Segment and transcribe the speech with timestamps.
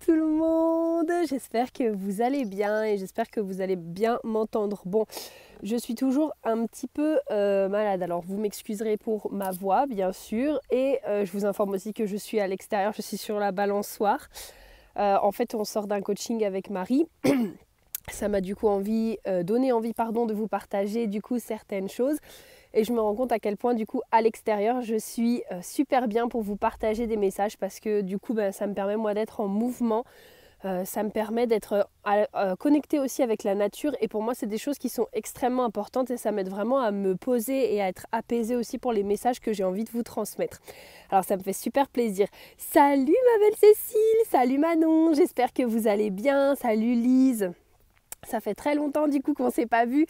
[0.00, 4.82] tout le monde, j'espère que vous allez bien et j'espère que vous allez bien m'entendre.
[4.86, 5.06] Bon,
[5.62, 10.12] je suis toujours un petit peu euh, malade, alors vous m'excuserez pour ma voix bien
[10.12, 13.38] sûr et euh, je vous informe aussi que je suis à l'extérieur, je suis sur
[13.38, 14.28] la balançoire.
[14.96, 17.06] Euh, en fait, on sort d'un coaching avec Marie.
[18.10, 22.18] Ça m'a du coup envie, donné envie pardon, de vous partager du coup certaines choses
[22.74, 25.60] et je me rends compte à quel point du coup à l'extérieur je suis euh,
[25.62, 28.96] super bien pour vous partager des messages parce que du coup ben, ça me permet
[28.96, 30.04] moi d'être en mouvement.
[30.64, 34.46] Euh, ça me permet d'être euh, connecté aussi avec la nature et pour moi c'est
[34.46, 37.88] des choses qui sont extrêmement importantes et ça m'aide vraiment à me poser et à
[37.88, 40.60] être apaisé aussi pour les messages que j'ai envie de vous transmettre.
[41.10, 42.28] Alors ça me fait super plaisir.
[42.56, 43.98] Salut ma belle Cécile,
[44.30, 47.52] salut Manon, j'espère que vous allez bien, salut Lise.
[48.26, 50.06] Ça fait très longtemps du coup qu'on ne s'est pas vu.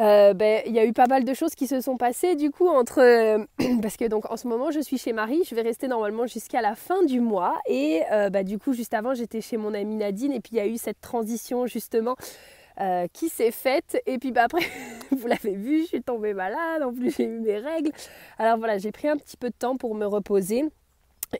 [0.00, 2.50] Euh, ben, il y a eu pas mal de choses qui se sont passées du
[2.50, 3.44] coup entre euh,
[3.82, 6.60] parce que donc en ce moment je suis chez Marie, je vais rester normalement jusqu'à
[6.60, 9.94] la fin du mois et euh, bah, du coup juste avant j'étais chez mon amie
[9.94, 12.16] Nadine et puis il y a eu cette transition justement
[13.12, 14.62] qui s'est faite et puis bah, après
[15.12, 17.92] vous l'avez vu je suis tombée malade en plus j'ai eu mes règles.
[18.36, 20.64] Alors voilà j'ai pris un petit peu de temps pour me reposer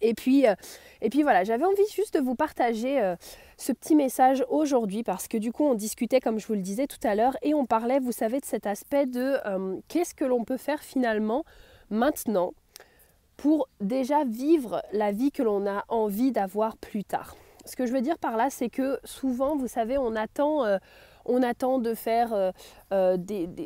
[0.00, 0.54] et puis, euh,
[1.00, 3.16] et puis voilà, j'avais envie juste de vous partager euh,
[3.56, 6.86] ce petit message aujourd'hui parce que du coup on discutait comme je vous le disais
[6.86, 10.24] tout à l'heure et on parlait, vous savez, de cet aspect de euh, qu'est-ce que
[10.24, 11.44] l'on peut faire finalement
[11.90, 12.52] maintenant
[13.36, 17.36] pour déjà vivre la vie que l'on a envie d'avoir plus tard.
[17.64, 20.64] Ce que je veux dire par là, c'est que souvent, vous savez, on attend
[21.24, 22.50] on attend de faire euh,
[22.92, 23.16] euh,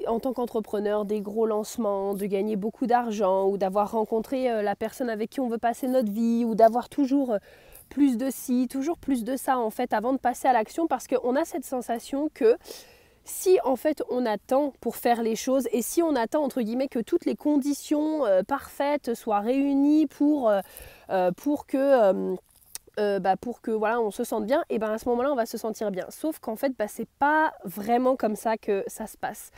[0.07, 4.77] en tant qu'entrepreneur des gros lancements, de gagner beaucoup d'argent ou d'avoir rencontré euh, la
[4.77, 7.37] personne avec qui on veut passer notre vie ou d'avoir toujours
[7.89, 11.07] plus de ci, toujours plus de ça en fait avant de passer à l'action parce
[11.07, 12.57] qu'on a cette sensation que
[13.25, 16.89] si en fait on attend pour faire les choses et si on attend entre guillemets
[16.89, 20.53] que toutes les conditions parfaites soient réunies pour,
[21.37, 22.37] pour que
[22.99, 25.37] euh, bah, pour que voilà on se sente bien, et ben à ce moment-là on
[25.37, 26.07] va se sentir bien.
[26.11, 29.51] Sauf qu'en fait bah, c'est pas vraiment comme ça que ça se passe.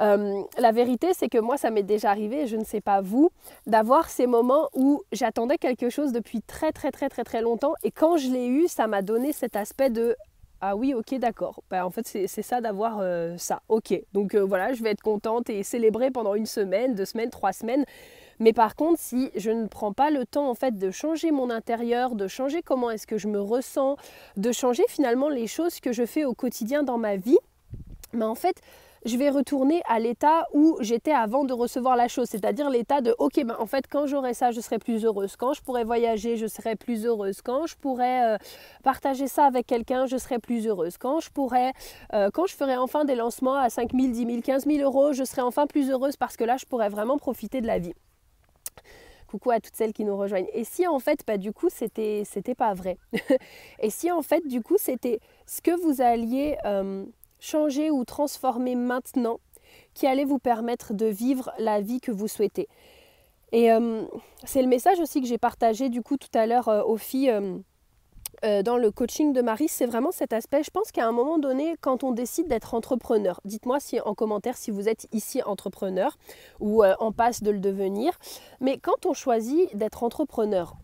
[0.00, 3.30] Euh, la vérité, c'est que moi, ça m'est déjà arrivé, je ne sais pas vous,
[3.66, 7.90] d'avoir ces moments où j'attendais quelque chose depuis très très très très très longtemps et
[7.90, 10.16] quand je l'ai eu, ça m'a donné cet aspect de
[10.64, 11.60] ah oui, ok, d'accord.
[11.70, 13.62] Bah, en fait, c'est ça d'avoir euh, ça.
[13.68, 17.52] Ok, donc voilà, je vais être contente et célébrer pendant une semaine, deux semaines, trois
[17.52, 17.84] semaines.
[18.42, 21.48] Mais par contre, si je ne prends pas le temps en fait de changer mon
[21.48, 23.96] intérieur, de changer comment est-ce que je me ressens,
[24.36, 27.38] de changer finalement les choses que je fais au quotidien dans ma vie,
[28.12, 28.56] mais en fait,
[29.04, 33.14] je vais retourner à l'état où j'étais avant de recevoir la chose, c'est-à-dire l'état de
[33.20, 35.36] ok, ben en fait quand j'aurai ça, je serai plus heureuse.
[35.36, 37.42] Quand je pourrai voyager, je serai plus heureuse.
[37.42, 38.38] Quand je pourrai euh,
[38.82, 40.98] partager ça avec quelqu'un, je serai plus heureuse.
[40.98, 41.70] Quand je pourrai,
[42.12, 45.12] euh, quand je ferai enfin des lancements à 5 000, 10 000, 15 000 euros,
[45.12, 47.94] je serai enfin plus heureuse parce que là, je pourrai vraiment profiter de la vie.
[49.26, 50.48] Coucou à toutes celles qui nous rejoignent.
[50.52, 52.98] Et si en fait, bah, du coup, c'était, c'était pas vrai.
[53.80, 57.04] et si en fait, du coup, c'était ce que vous alliez euh,
[57.40, 59.40] changer ou transformer maintenant
[59.94, 62.68] qui allait vous permettre de vivre la vie que vous souhaitez?
[63.52, 64.04] Et euh,
[64.44, 67.32] c'est le message aussi que j'ai partagé du coup tout à l'heure euh, aux filles
[68.44, 70.62] euh, dans le coaching de Marie, c'est vraiment cet aspect.
[70.64, 74.70] Je pense qu'à un moment donné, quand on décide d'être entrepreneur, dites-moi en commentaire si
[74.70, 76.18] vous êtes ici entrepreneur
[76.58, 78.18] ou euh, en passe de le devenir.
[78.60, 80.74] Mais quand on choisit d'être entrepreneur,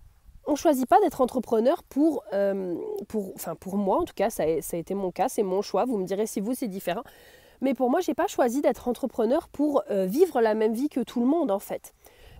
[0.46, 2.76] on ne choisit pas d'être entrepreneur pour, euh,
[3.08, 5.42] pour, enfin pour moi en tout cas, ça a, ça a été mon cas, c'est
[5.42, 5.84] mon choix.
[5.84, 7.02] Vous me direz si vous c'est différent.
[7.60, 11.18] Mais pour moi, j'ai pas choisi d'être entrepreneur pour vivre la même vie que tout
[11.18, 11.92] le monde en fait.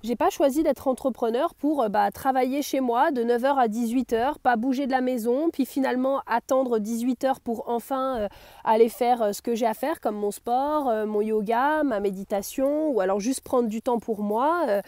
[0.05, 4.39] J'ai pas choisi d'être entrepreneur pour euh, bah, travailler chez moi de 9h à 18h,
[4.39, 8.29] pas bouger de la maison, puis finalement attendre 18h pour enfin euh,
[8.63, 12.91] aller faire euh, ce que j'ai à faire, comme mon sport, mon yoga, ma méditation,
[12.91, 14.83] ou alors juste prendre du temps pour moi.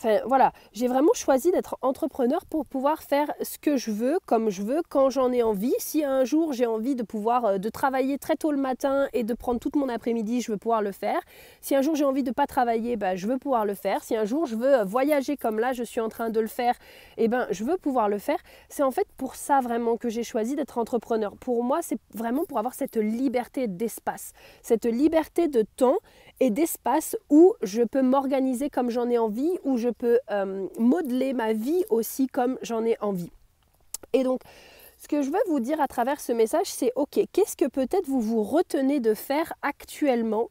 [0.00, 4.48] Enfin voilà, j'ai vraiment choisi d'être entrepreneur pour pouvoir faire ce que je veux, comme
[4.48, 5.74] je veux, quand j'en ai envie.
[5.78, 9.24] Si un jour j'ai envie de pouvoir euh, de travailler très tôt le matin et
[9.24, 11.20] de prendre toute mon après-midi, je veux pouvoir le faire.
[11.60, 14.04] Si un jour j'ai envie de ne pas travailler, bah, je veux pouvoir le faire.
[14.04, 16.46] Si un jour je veux euh, voyager comme là je suis en train de le
[16.46, 16.74] faire,
[17.16, 18.38] eh ben je veux pouvoir le faire.
[18.68, 21.36] C'est en fait pour ça vraiment que j'ai choisi d'être entrepreneur.
[21.36, 25.98] Pour moi, c'est vraiment pour avoir cette liberté d'espace, cette liberté de temps
[26.40, 31.32] et d'espace où je peux m'organiser comme j'en ai envie, où je peux euh, modeler
[31.32, 33.30] ma vie aussi comme j'en ai envie.
[34.12, 34.40] Et donc,
[34.98, 38.06] ce que je veux vous dire à travers ce message, c'est ok, qu'est-ce que peut-être
[38.06, 40.50] vous vous retenez de faire actuellement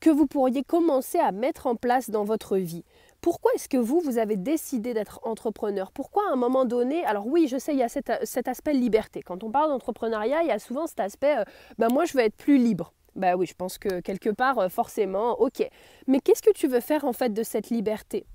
[0.00, 2.84] que vous pourriez commencer à mettre en place dans votre vie?
[3.20, 5.90] Pourquoi est-ce que vous, vous avez décidé d'être entrepreneur?
[5.90, 9.22] Pourquoi à un moment donné, alors oui, je sais, il y a cet, aspect liberté.
[9.22, 11.44] Quand on parle d'entrepreneuriat, il y a souvent cet aspect, euh,
[11.78, 12.92] ben moi je veux être plus libre.
[13.18, 15.68] Bah oui, je pense que quelque part, euh, forcément, ok.
[16.06, 18.26] Mais qu'est-ce que tu veux faire en fait de cette liberté?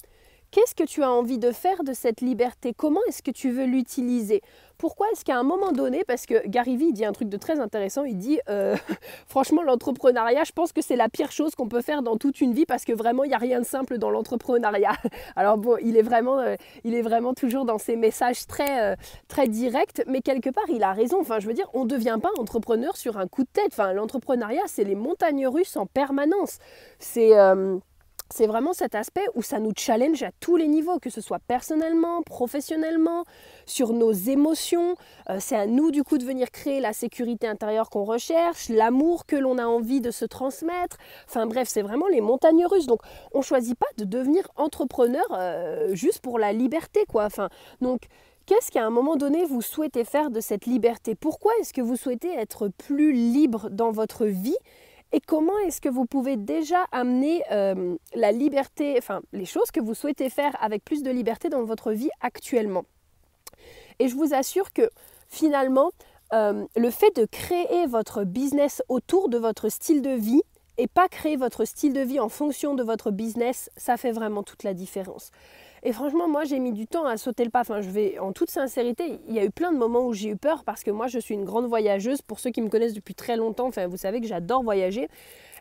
[0.53, 2.75] Qu'est-ce que tu as envie de faire de cette liberté?
[2.77, 4.43] Comment est-ce que tu veux l'utiliser?
[4.77, 7.59] Pourquoi est-ce qu'à un moment donné, parce que Gary Vee dit un truc de très
[7.59, 8.75] intéressant, il dit euh,
[9.27, 12.53] franchement l'entrepreneuriat, je pense que c'est la pire chose qu'on peut faire dans toute une
[12.53, 14.93] vie parce que vraiment il n'y a rien de simple dans l'entrepreneuriat.
[15.35, 18.95] Alors bon, il est vraiment, euh, il est vraiment toujours dans ses messages très, euh,
[19.27, 21.19] très directs, mais quelque part il a raison.
[21.19, 23.69] Enfin, je veux dire, on ne devient pas entrepreneur sur un coup de tête.
[23.71, 26.59] Enfin, l'entrepreneuriat, c'est les montagnes russes en permanence.
[26.99, 27.31] C'est
[28.33, 31.37] c'est vraiment cet aspect où ça nous challenge à tous les niveaux, que ce soit
[31.37, 33.25] personnellement, professionnellement,
[33.67, 34.95] sur nos émotions.
[35.29, 39.27] Euh, c'est à nous du coup de venir créer la sécurité intérieure qu'on recherche, l'amour
[39.27, 40.97] que l'on a envie de se transmettre.
[41.27, 42.87] Enfin bref, c'est vraiment les montagnes russes.
[42.87, 43.01] Donc
[43.33, 47.25] on ne choisit pas de devenir entrepreneur euh, juste pour la liberté quoi.
[47.25, 47.49] Enfin
[47.81, 48.07] donc
[48.45, 51.15] Qu'est-ce qu'à un moment donné vous souhaitez faire de cette liberté?
[51.15, 54.57] Pourquoi est-ce que vous souhaitez être plus libre dans votre vie?
[55.13, 59.79] Et comment est-ce que vous pouvez déjà amener euh, la liberté, enfin les choses que
[59.79, 62.83] vous souhaitez faire avec plus de liberté dans votre vie actuellement?
[63.99, 64.89] Et je vous assure que
[65.29, 65.91] finalement,
[66.33, 70.41] euh, le fait de créer votre business autour de votre style de vie
[70.79, 74.41] et pas créer votre style de vie en fonction de votre business, ça fait vraiment
[74.41, 75.29] toute la différence.
[75.85, 77.59] Et franchement, moi, j'ai mis du temps à sauter le pas.
[77.59, 80.29] Enfin, je vais, en toute sincérité, il y a eu plein de moments où j'ai
[80.29, 82.21] eu peur parce que moi, je suis une grande voyageuse.
[82.21, 85.09] Pour ceux qui me connaissent depuis très longtemps, vous savez que j'adore voyager.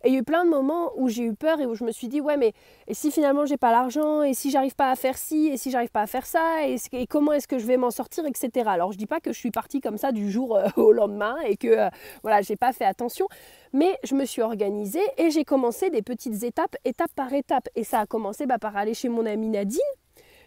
[0.04, 1.84] Et il y a eu plein de moments où j'ai eu peur et où je
[1.84, 2.52] me suis dit, ouais, mais
[2.88, 5.70] et si finalement j'ai pas l'argent, et si j'arrive pas à faire ci, et si
[5.70, 8.68] j'arrive pas à faire ça, et, comment est-ce que je vais m'en sortir, etc.
[8.68, 11.36] Alors je dis pas que je suis partie comme ça du jour euh, au lendemain
[11.46, 11.88] et que euh,
[12.22, 13.28] voilà, j'ai pas fait attention,
[13.72, 17.68] mais je me suis organisée et j'ai commencé des petites étapes, étape par étape.
[17.76, 19.80] Et ça a commencé bah, par aller chez mon amie Nadine,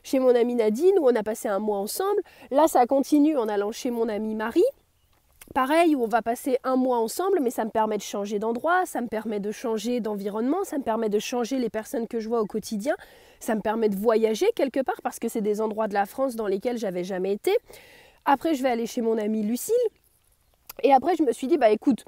[0.06, 2.22] chez mon amie Nadine où on a passé un mois ensemble.
[2.52, 4.64] Là, ça continue en allant chez mon amie Marie.
[5.54, 8.86] Pareil, où on va passer un mois ensemble, mais ça me permet de changer d'endroit,
[8.86, 12.30] ça me permet de changer d'environnement, ça me permet de changer les personnes que je
[12.30, 12.96] vois au quotidien,
[13.40, 16.36] ça me permet de voyager quelque part parce que c'est des endroits de la France
[16.36, 17.56] dans lesquels j'avais jamais été.
[18.26, 19.76] Après, je vais aller chez mon amie Lucille.
[20.84, 22.06] Et après, je me suis dit, bah écoute,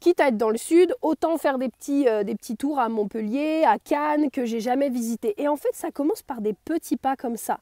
[0.00, 2.88] quitte à être dans le sud, autant faire des petits, euh, des petits tours à
[2.88, 5.34] Montpellier, à Cannes, que j'ai jamais visité.
[5.40, 7.60] Et en fait, ça commence par des petits pas comme ça.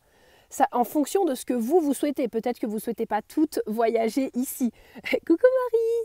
[0.49, 2.29] Ça, en fonction de ce que vous, vous souhaitez.
[2.29, 4.71] Peut-être que vous ne souhaitez pas toutes voyager ici.
[5.27, 5.47] coucou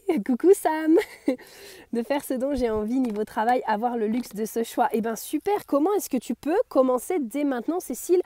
[0.10, 0.98] Marie, coucou Sam.
[1.94, 4.90] de faire ce dont j'ai envie niveau travail, avoir le luxe de ce choix.
[4.94, 8.22] Eh bien super, comment est-ce que tu peux commencer dès maintenant, Cécile,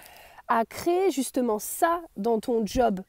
[0.48, 3.02] à créer justement ça dans ton job?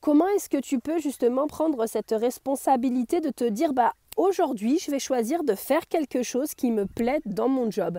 [0.00, 4.90] Comment est-ce que tu peux justement prendre cette responsabilité de te dire, bah aujourd'hui, je
[4.90, 7.98] vais choisir de faire quelque chose qui me plaît dans mon job.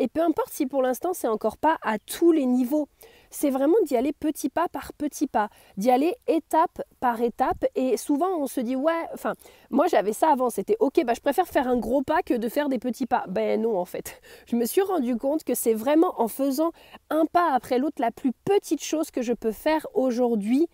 [0.00, 2.88] Et peu importe si pour l'instant c'est encore pas à tous les niveaux,
[3.28, 7.66] c'est vraiment d'y aller petit pas par petit pas, d'y aller étape par étape.
[7.74, 9.34] Et souvent on se dit ouais, enfin
[9.68, 12.48] moi j'avais ça avant, c'était ok, bah je préfère faire un gros pas que de
[12.48, 13.24] faire des petits pas.
[13.28, 16.72] Ben non en fait, je me suis rendu compte que c'est vraiment en faisant
[17.10, 20.66] un pas après l'autre la plus petite chose que je peux faire aujourd'hui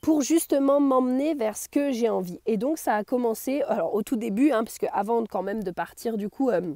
[0.00, 2.40] pour justement m'emmener vers ce que j'ai envie.
[2.46, 5.62] Et donc ça a commencé, alors au tout début, hein, parce que avant quand même
[5.62, 6.74] de partir du coup euh,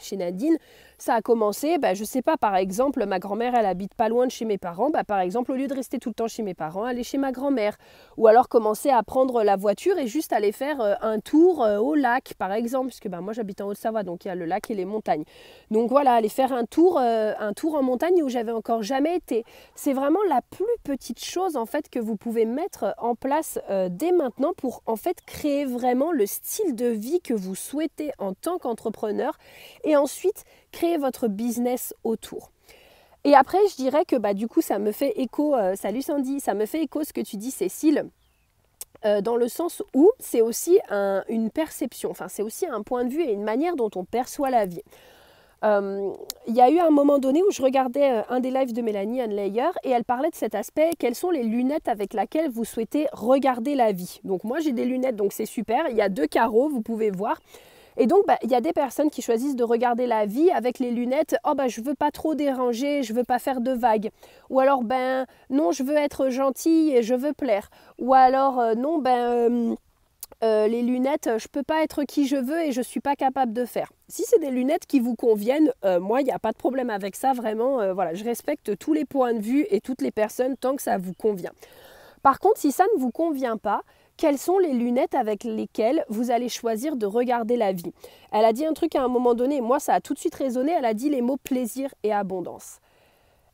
[0.00, 0.56] chez Nadine,
[0.98, 4.26] ça a commencé, bah, je sais pas, par exemple, ma grand-mère, elle habite pas loin
[4.26, 6.42] de chez mes parents, bah, par exemple, au lieu de rester tout le temps chez
[6.42, 7.76] mes parents, aller chez ma grand-mère.
[8.16, 11.78] Ou alors commencer à prendre la voiture et juste aller faire euh, un tour euh,
[11.78, 14.44] au lac, par exemple, puisque bah, moi j'habite en Haute-Savoie, donc il y a le
[14.44, 15.24] lac et les montagnes.
[15.70, 19.16] Donc voilà, aller faire un tour, euh, un tour en montagne où j'avais encore jamais
[19.16, 19.44] été.
[19.74, 23.58] C'est vraiment la plus petite chose en fait que vous pouvez mettre en place
[23.90, 28.34] dès maintenant pour en fait créer vraiment le style de vie que vous souhaitez en
[28.34, 29.36] tant qu'entrepreneur
[29.84, 32.50] et ensuite créer votre business autour.
[33.22, 36.40] Et après, je dirais que bah, du coup, ça me fait écho, euh, salut Sandy,
[36.40, 38.06] ça me fait écho ce que tu dis Cécile,
[39.06, 40.78] euh, dans le sens où c'est aussi
[41.28, 44.50] une perception, enfin c'est aussi un point de vue et une manière dont on perçoit
[44.50, 44.82] la vie.
[45.62, 46.12] Euh,
[46.46, 49.26] il y a eu un moment donné où je regardais un des lives de Mélanie
[49.26, 53.06] Layer et elle parlait de cet aspect, quelles sont les lunettes avec lesquelles vous souhaitez
[53.12, 54.20] regarder la vie?
[54.24, 57.10] Donc moi j'ai des lunettes, donc c'est super, il y a deux carreaux, vous pouvez
[57.10, 57.38] voir.
[57.96, 60.78] Et donc, bah, il y a des personnes qui choisissent de regarder la vie avec
[60.78, 61.36] les lunettes.
[61.44, 64.10] Oh, bah, je veux pas trop déranger, je veux pas faire de vagues.
[64.50, 67.70] Ou alors, ben, non, je veux être gentille et je veux plaire.
[67.98, 69.74] Ou alors, euh, non, ben, euh,
[70.42, 73.52] euh, les lunettes, je peux pas être qui je veux et je suis pas capable
[73.52, 73.92] de faire.
[74.08, 77.16] Si c'est des lunettes qui vous conviennent, moi, il n'y a pas de problème avec
[77.16, 77.32] ça.
[77.32, 80.82] Vraiment, voilà, je respecte tous les points de vue et toutes les personnes tant que
[80.82, 81.52] ça vous convient.
[82.22, 83.82] Par contre, si ça ne vous convient pas,
[84.16, 87.92] quelles sont les lunettes avec lesquelles vous allez choisir de regarder la vie?
[88.32, 90.34] Elle a dit un truc à un moment donné, moi ça a tout de suite
[90.34, 92.78] résonné, elle a dit les mots plaisir et abondance.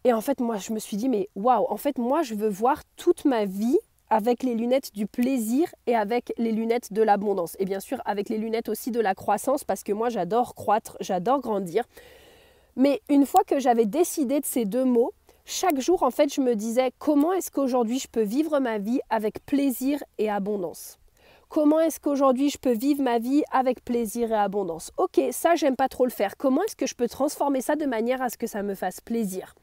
[0.04, 2.48] Et en fait, moi je me suis dit, mais waouh, en fait, moi je veux
[2.48, 3.78] voir toute ma vie
[4.10, 7.56] avec les lunettes du plaisir et avec les lunettes de l'abondance.
[7.60, 10.96] Et bien sûr, avec les lunettes aussi de la croissance, parce que moi j'adore croître,
[11.00, 11.84] j'adore grandir.
[12.76, 15.12] Mais une fois que j'avais décidé de ces deux mots,
[15.44, 19.00] chaque jour, en fait, je me disais comment est-ce qu'aujourd'hui je peux vivre ma vie
[19.10, 20.98] avec plaisir et abondance?
[21.48, 24.92] Comment est-ce qu'aujourd'hui je peux vivre ma vie avec plaisir et abondance?
[24.96, 26.36] Ok, ça j'aime pas trop le faire.
[26.36, 29.00] Comment est-ce que je peux transformer ça de manière à ce que ça me fasse
[29.00, 29.54] plaisir?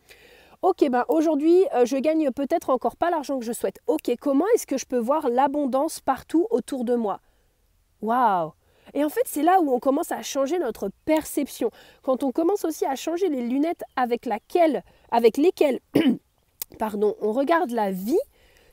[0.61, 3.79] Ok, ben aujourd'hui euh, je gagne peut-être encore pas l'argent que je souhaite.
[3.87, 7.21] Ok, comment est-ce que je peux voir l'abondance partout autour de moi?
[8.01, 8.51] Waouh
[8.93, 11.71] et en fait, c'est là où on commence à changer notre perception.
[12.03, 15.79] Quand on commence aussi à changer les lunettes avec, laquelle, avec lesquelles
[16.79, 18.19] pardon, on regarde la vie,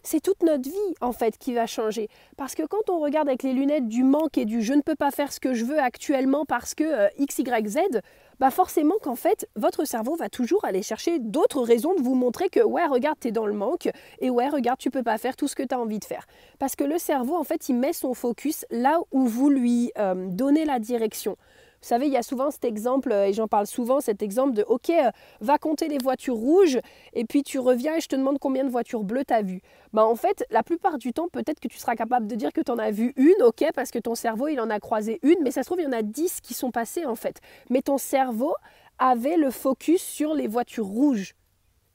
[0.03, 2.09] c'est toute notre vie en fait qui va changer.
[2.37, 4.95] Parce que quand on regarde avec les lunettes du manque et du je ne peux
[4.95, 7.79] pas faire ce que je veux actuellement parce que euh, X, Y, Z,
[8.39, 12.49] bah forcément qu'en fait, votre cerveau va toujours aller chercher d'autres raisons de vous montrer
[12.51, 13.89] que ouais, regarde, tu es dans le manque
[14.21, 16.27] et ouais, regarde, tu peux pas faire tout ce que tu as envie de faire.
[16.59, 20.29] Parce que le cerveau, en fait, il met son focus là où vous lui euh,
[20.31, 21.37] donnez la direction.
[21.85, 24.55] Vous savez, il y a souvent cet exemple, euh, et j'en parle souvent, cet exemple
[24.55, 25.11] de OK, euh,
[25.43, 26.79] va compter les voitures rouges,
[27.13, 29.61] et puis tu reviens et je te demande combien de voitures bleues tu as vues.
[29.93, 32.63] Bah, en fait, la plupart du temps, peut-être que tu seras capable de dire que
[32.63, 35.37] tu en as vu une, OK, parce que ton cerveau, il en a croisé une,
[35.43, 37.43] mais ça se trouve, il y en a dix qui sont passées en fait.
[37.69, 38.55] Mais ton cerveau
[38.99, 41.35] avait le focus sur les voitures rouges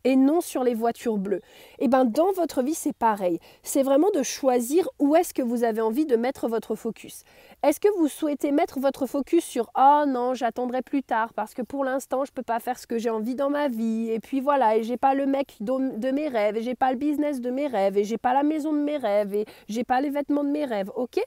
[0.03, 1.41] et non sur les voitures bleues.
[1.79, 3.39] Et eh bien dans votre vie, c'est pareil.
[3.63, 7.24] C'est vraiment de choisir où est-ce que vous avez envie de mettre votre focus.
[7.63, 11.62] Est-ce que vous souhaitez mettre votre focus sur oh non, j'attendrai plus tard parce que
[11.62, 14.39] pour l'instant, je peux pas faire ce que j'ai envie dans ma vie et puis
[14.39, 17.50] voilà, et j'ai pas le mec de mes rêves et j'ai pas le business de
[17.51, 20.44] mes rêves et j'ai pas la maison de mes rêves et j'ai pas les vêtements
[20.44, 20.91] de mes rêves.
[20.96, 21.20] OK?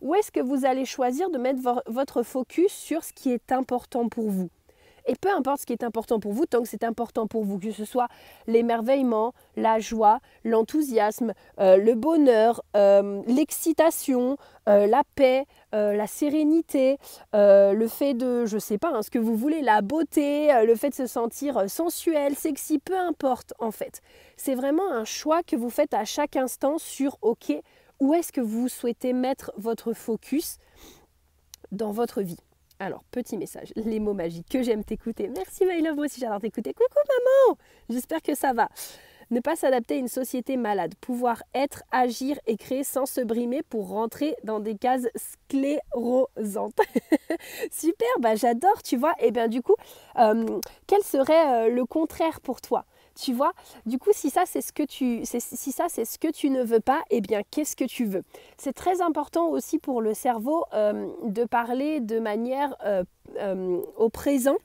[0.00, 4.08] Ou est-ce que vous allez choisir de mettre votre focus sur ce qui est important
[4.08, 4.50] pour vous?
[5.06, 7.58] Et peu importe ce qui est important pour vous, tant que c'est important pour vous,
[7.58, 8.08] que ce soit
[8.46, 14.36] l'émerveillement, la joie, l'enthousiasme, euh, le bonheur, euh, l'excitation,
[14.68, 16.98] euh, la paix, la sérénité,
[17.32, 20.90] le fait de, je sais pas, hein, ce que vous voulez, la beauté, le fait
[20.90, 24.00] de se sentir sensuel, sexy, peu importe en fait.
[24.36, 27.52] C'est vraiment un choix que vous faites à chaque instant sur, ok,
[28.00, 30.58] où est-ce que vous souhaitez mettre votre focus
[31.70, 32.40] dans votre vie?
[32.82, 35.28] Alors, petit message, les mots magiques que j'aime t'écouter.
[35.36, 36.72] Merci my love, moi aussi j'adore t'écouter.
[36.72, 37.58] Coucou maman
[37.90, 38.70] J'espère que ça va.
[39.30, 40.94] Ne pas s'adapter à une société malade.
[40.98, 46.80] Pouvoir être, agir et créer sans se brimer pour rentrer dans des cases sclérosantes.
[47.70, 49.12] Super, bah j'adore, tu vois.
[49.20, 49.76] Et eh bien du coup,
[50.18, 52.86] euh, quel serait euh, le contraire pour toi?
[53.14, 53.52] Tu vois
[53.86, 56.80] Du coup, si ça c'est ce que tu ça c'est ce que tu ne veux
[56.80, 58.22] pas, eh bien qu'est-ce que tu veux?
[58.58, 63.04] C'est très important aussi pour le cerveau euh, de parler de manière euh,
[63.38, 64.56] euh, au présent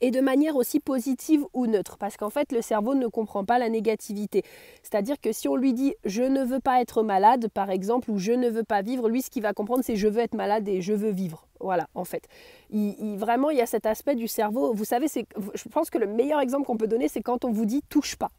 [0.00, 3.58] et de manière aussi positive ou neutre, parce qu'en fait le cerveau ne comprend pas
[3.58, 4.42] la négativité.
[4.82, 8.18] C'est-à-dire que si on lui dit je ne veux pas être malade, par exemple, ou
[8.18, 10.68] je ne veux pas vivre, lui ce qu'il va comprendre c'est je veux être malade
[10.68, 11.47] et je veux vivre.
[11.60, 12.28] Voilà, en fait.
[12.70, 14.72] Il, vraiment, il y a cet aspect du cerveau.
[14.72, 17.66] Vous savez, je pense que le meilleur exemple qu'on peut donner, c'est quand on vous
[17.66, 18.30] dit touche pas.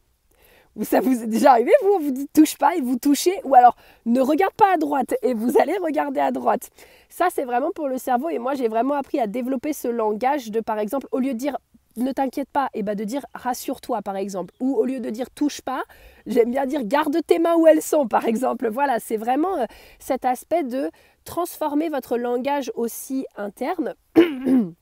[0.84, 3.56] Ça vous est déjà arrivé, vous, on vous dit touche pas et vous touchez, ou
[3.56, 6.70] alors ne regarde pas à droite et vous allez regarder à droite.
[7.10, 10.52] Ça, c'est vraiment pour le cerveau et moi, j'ai vraiment appris à développer ce langage
[10.52, 11.58] de, par exemple, au lieu de dire
[11.98, 14.54] ne t'inquiète pas, et bah de dire rassure-toi par exemple.
[14.60, 15.84] Ou au lieu de dire touche pas,
[16.30, 18.70] j'aime bien dire garde tes mains où elles sont par exemple.
[18.70, 19.66] Voilà, c'est vraiment euh,
[20.00, 20.90] cet aspect de
[21.26, 23.96] transformer votre langage aussi interne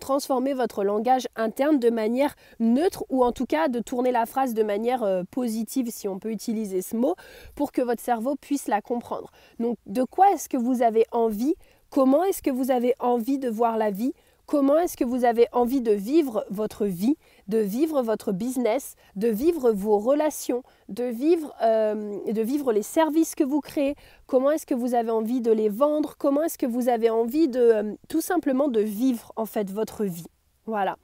[0.00, 4.54] transformer votre langage interne de manière neutre ou en tout cas de tourner la phrase
[4.54, 7.14] de manière euh, positive si on peut utiliser ce mot
[7.54, 9.30] pour que votre cerveau puisse la comprendre.
[9.58, 11.54] Donc de quoi est-ce que vous avez envie?
[11.90, 14.12] Comment est-ce que vous avez envie de voir la vie?
[14.48, 19.28] Comment est-ce que vous avez envie de vivre votre vie, de vivre votre business, de
[19.28, 23.94] vivre vos relations, de vivre, euh, de vivre les services que vous créez?
[24.26, 26.14] Comment est-ce que vous avez envie de les vendre?
[26.16, 30.06] Comment est-ce que vous avez envie de euh, tout simplement de vivre en fait votre
[30.06, 30.28] vie?
[30.64, 30.96] Voilà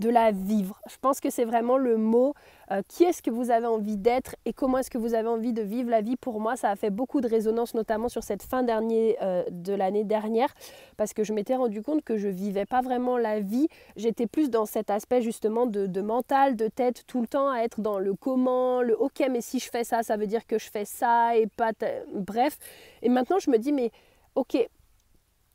[0.00, 0.80] de la vivre.
[0.88, 2.34] Je pense que c'est vraiment le mot.
[2.72, 5.52] Euh, qui est-ce que vous avez envie d'être et comment est-ce que vous avez envie
[5.52, 6.16] de vivre la vie?
[6.16, 9.72] Pour moi, ça a fait beaucoup de résonance, notamment sur cette fin dernier, euh, de
[9.72, 10.54] l'année dernière,
[10.96, 13.66] parce que je m'étais rendu compte que je vivais pas vraiment la vie.
[13.96, 17.60] J'étais plus dans cet aspect justement de, de, mental, de tête, tout le temps à
[17.60, 20.58] être dans le comment, le ok, mais si je fais ça, ça veut dire que
[20.58, 21.72] je fais ça et pas.
[22.14, 22.56] Bref.
[23.02, 23.90] Et maintenant, je me dis, mais
[24.36, 24.68] ok,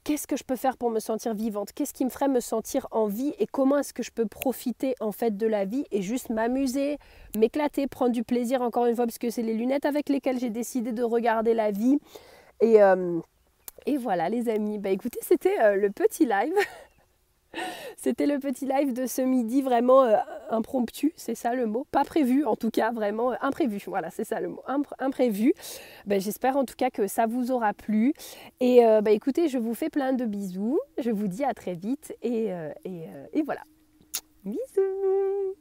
[0.06, 1.74] qu'est-ce que je peux faire pour me sentir vivante?
[1.74, 3.34] Qu'est-ce qui me ferait me sentir en vie?
[3.40, 6.98] Et comment est-ce que je peux profiter en fait de la vie et juste m'amuser,
[7.36, 10.52] m'éclater, prendre du plaisir encore une fois parce que c'est les lunettes avec lesquelles j'ai
[10.52, 11.98] décidé de regarder la vie.
[12.62, 13.20] Et, euh,
[14.00, 16.54] voilà les amis, bah écoutez c'était euh, le petit live.
[17.98, 20.16] C'était le petit live de ce midi vraiment euh,
[20.50, 21.86] impromptu, c'est ça le mot?
[21.92, 23.82] Pas prévu en tout cas, vraiment euh, imprévu.
[23.88, 24.64] Voilà, c'est ça le mot,
[25.00, 25.54] imprévu.
[26.06, 28.14] Ben, J'espère en tout cas que ça vous aura plu.
[28.60, 30.80] Et euh, ben, écoutez, je vous fais plein de bisous.
[30.98, 32.50] Je vous dis à très vite et,
[32.86, 33.62] et voilà.
[34.44, 35.56] Bisous